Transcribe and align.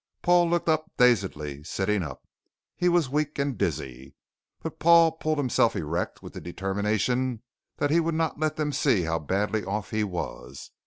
Paul 0.23 0.49
looked 0.49 0.67
up 0.67 0.91
dazedly, 0.97 1.63
sitting 1.63 2.01
up. 2.01 2.23
He 2.75 2.89
was 2.89 3.07
weak, 3.11 3.37
and 3.37 3.55
dizzy. 3.55 4.15
But 4.63 4.79
Paul 4.79 5.11
pulled 5.11 5.37
himself 5.37 5.75
erect 5.75 6.23
with 6.23 6.33
the 6.33 6.41
determination 6.41 7.43
that 7.77 7.91
he 7.91 7.99
would 7.99 8.15
not 8.15 8.39
let 8.39 8.55
them 8.55 8.71
see 8.73 9.03
how 9.03 9.19
badly 9.19 9.63
off 9.63 9.91
he 9.91 10.03
was. 10.03 10.71